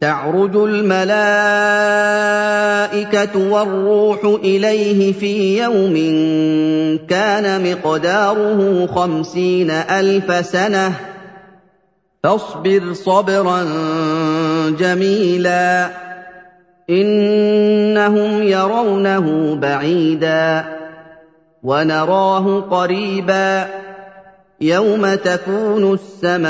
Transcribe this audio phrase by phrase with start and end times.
[0.00, 1.50] تعرج الملائكة
[3.50, 5.94] والروح إليه في يوم
[7.08, 10.92] كان مقداره خمسين ألف سنة.
[12.22, 13.64] فاصبر صبرا
[14.78, 15.90] جميلا
[16.90, 20.64] إنهم يرونه بعيدا.
[21.62, 23.66] ونراه قريبا
[24.60, 26.46] يوم تكون السماء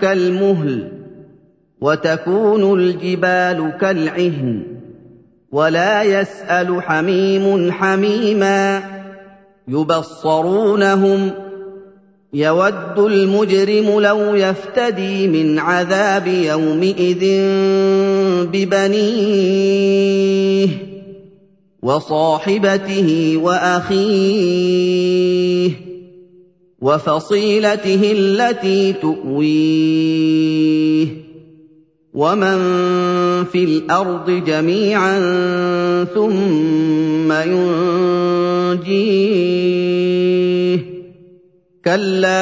[0.00, 0.93] كالمهل.
[1.80, 4.62] وتكون الجبال كالعهن
[5.52, 8.82] ولا يسأل حميم حميما
[9.68, 11.30] يبصرونهم
[12.34, 17.24] يود المجرم لو يفتدي من عذاب يومئذ
[18.52, 20.04] ببنيه
[21.82, 24.84] وصاحبته وأخيه
[26.80, 30.44] وفصيلته التي تؤويه
[32.14, 32.58] ومن
[33.44, 35.18] في الأرض جميعا
[36.14, 38.84] ثم ينجيه
[41.84, 42.36] كلا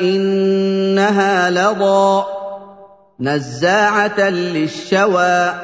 [0.00, 2.24] انها لظى
[3.20, 5.54] نزاعه للشوى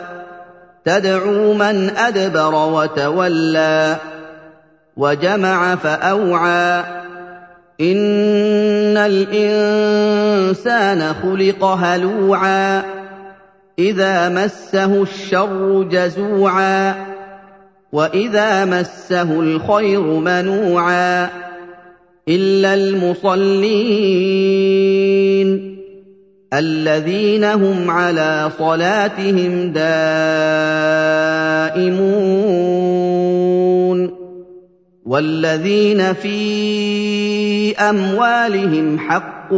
[0.84, 3.96] تدعو من ادبر وتولى
[4.96, 6.93] وجمع فاوعى
[7.80, 10.54] ان الانسان
[11.14, 12.82] خلق هلوعا
[13.78, 16.94] اذا مسه الشر جزوعا
[17.92, 21.30] واذا مسه الخير منوعا
[22.28, 24.44] الا المصلين
[26.52, 30.14] الذين هم على صلاتهم دائمون
[35.04, 39.52] والذين في أموالهم حق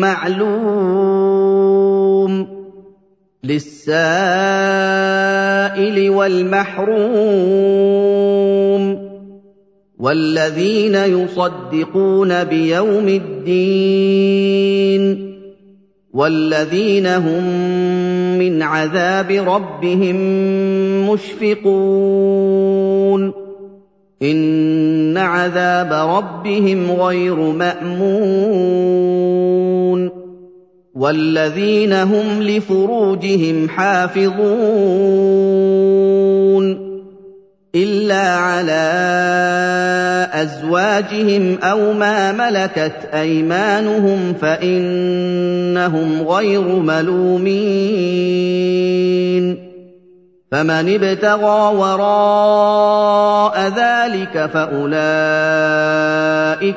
[0.00, 1.42] معلوم
[3.44, 4.00] للسائل
[6.10, 7.52] والمحروم
[9.98, 14.52] والذين يصدقون بيوم الدين
[16.12, 17.44] والذين هم
[18.38, 20.16] من عذاب ربهم
[21.10, 22.62] مشفقون
[24.22, 29.02] ان عذاب ربهم غير مامون
[30.94, 34.42] والذين هم لفروجهم حافظون
[37.74, 38.92] الا على
[40.32, 48.12] ازواجهم أو ما ملكت ايمانهم فانهم غير ملومين
[50.52, 54.84] فمن ابتغى وراء ذلك فأولئك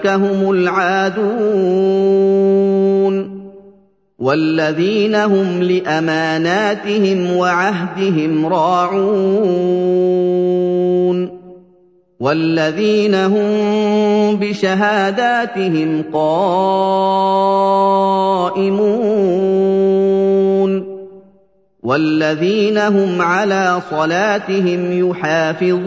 [0.07, 1.35] هم العادون.
[4.19, 9.95] والذين هم لأماناتهم وعهدهم راعون.
[12.19, 13.49] والذين هم
[14.35, 16.65] بشهاداتهم قائمون.
[21.85, 25.85] والذين هم على صلاتهم يحافظون.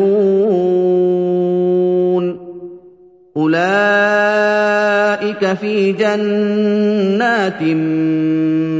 [3.37, 7.63] أولئك في جنات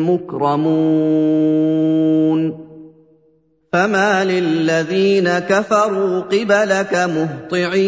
[0.09, 1.49] مكرمون.
[3.73, 7.79] فما للذين كفروا قبلك مهطعين.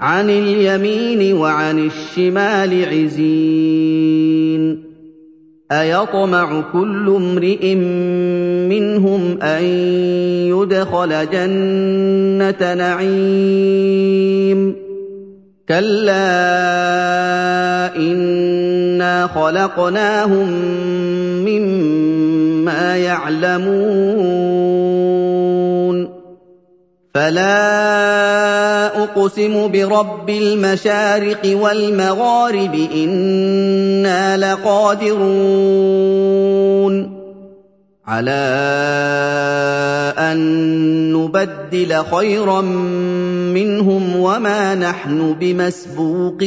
[0.00, 4.89] عن اليمين وعن الشمال عزين.
[5.72, 7.74] أيطمع كل امرئ
[8.68, 9.64] منهم أن
[10.50, 14.74] يدخل جنة نعيم.
[15.68, 16.26] كلا
[17.96, 20.48] إنا خلقناهم
[21.44, 24.60] مما يعلمون.
[27.14, 35.90] فلا اقسم برب المشارق والمغارب أنا لقادرون
[38.06, 38.30] على
[40.18, 40.38] ان
[41.12, 42.60] نبدل خيرا
[43.50, 46.40] منهم وما نحن بمسبوقين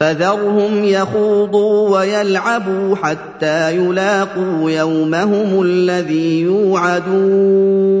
[0.00, 7.96] فذرهم يخوضوا ويلعبوا حتى يلاقوا يومهم الذي يوعدون.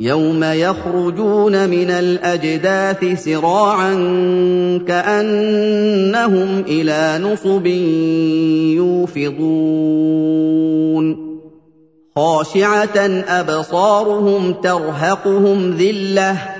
[0.00, 3.94] يوم يخرجون من الأجداث سراعا
[4.88, 7.66] كأنهم إلى نصب
[8.76, 10.20] يوفضون.
[12.16, 12.98] خاشعة
[13.28, 16.59] أبصارهم ترهقهم ذلة